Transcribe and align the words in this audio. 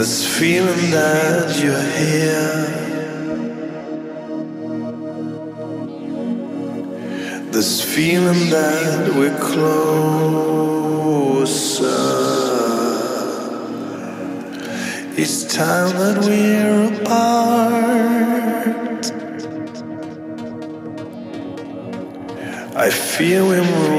This 0.00 0.24
feeling 0.38 0.90
that 0.92 1.60
you're 1.62 1.88
here. 2.00 2.64
This 7.52 7.82
feeling 7.84 8.48
that 8.48 9.14
we're 9.14 9.38
closer. 9.38 9.90
It's 15.20 15.44
time 15.54 15.90
that 15.98 16.16
we're 16.24 16.94
apart. 17.02 18.40
I 22.74 22.88
feel 22.88 23.48
we're 23.48 23.89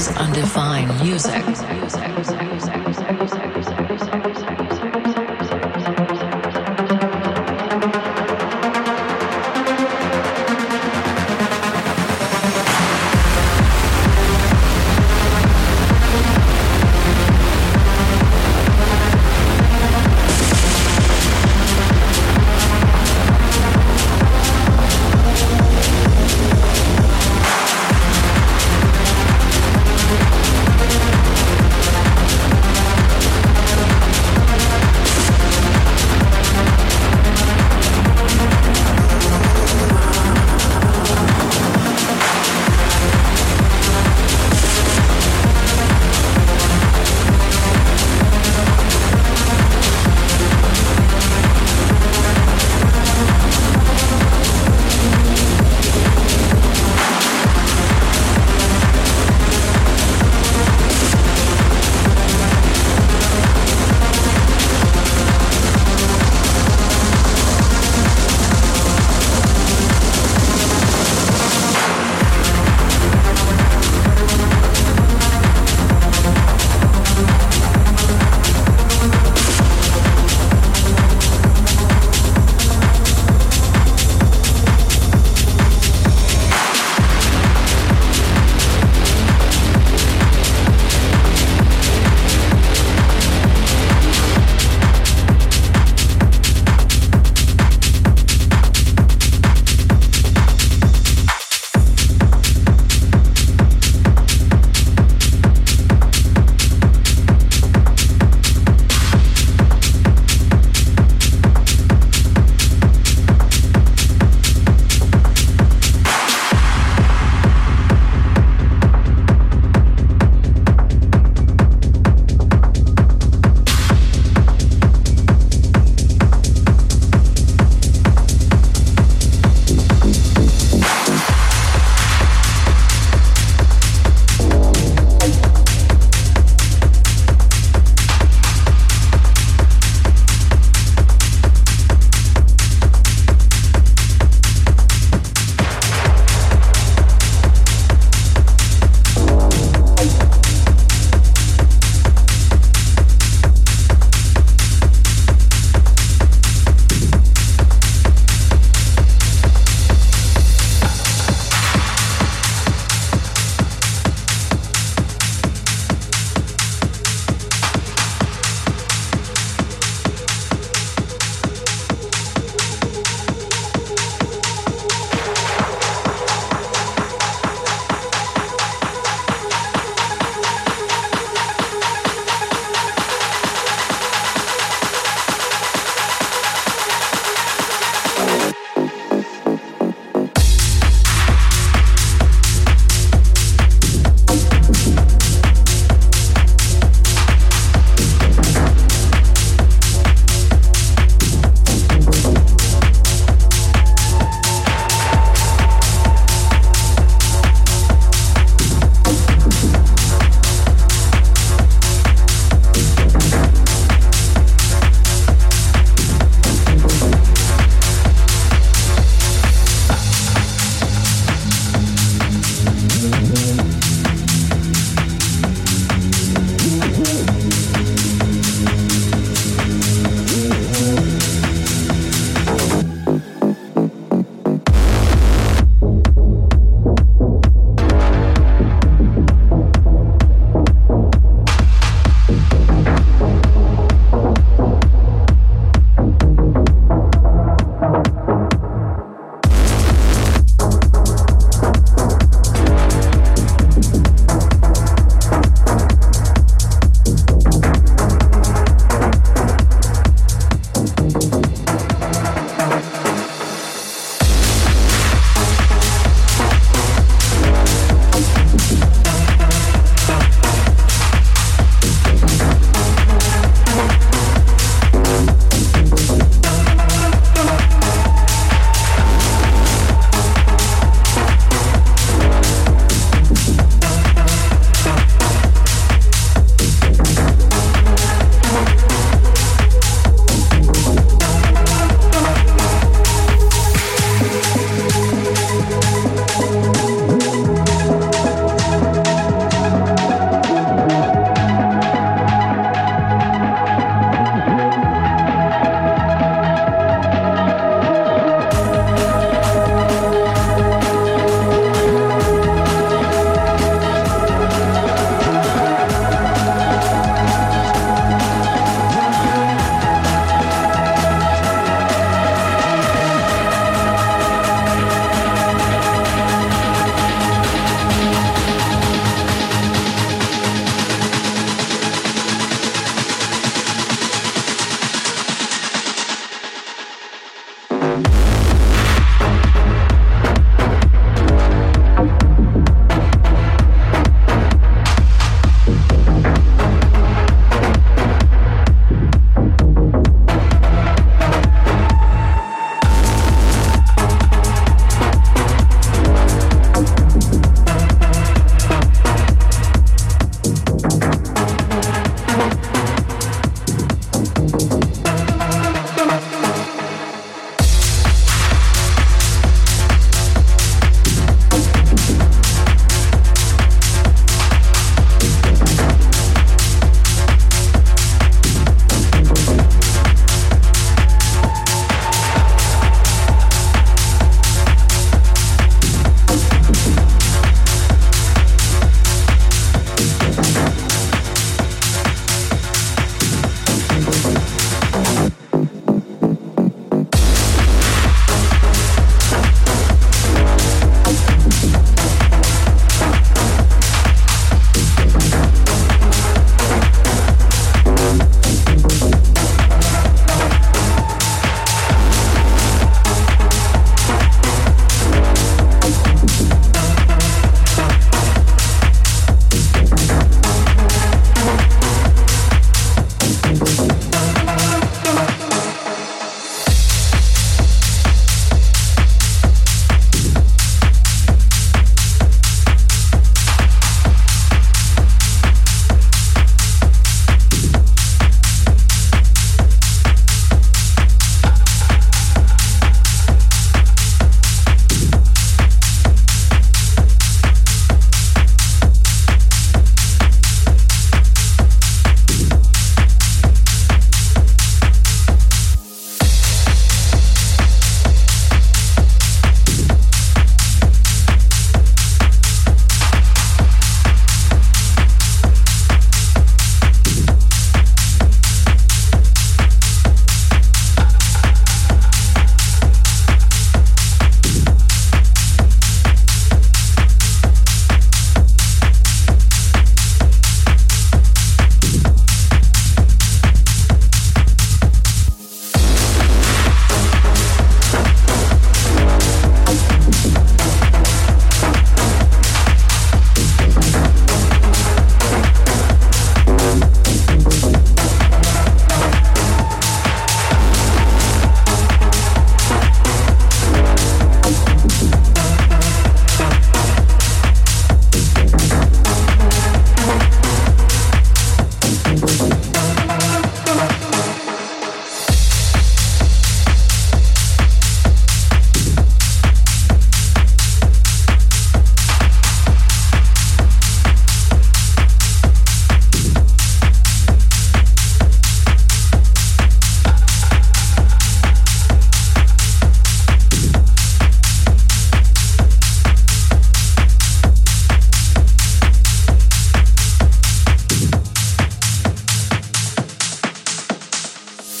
is 0.00 0.16
undefined 0.16 0.88
music. 1.02 2.39